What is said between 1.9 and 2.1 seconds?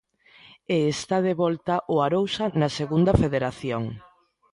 o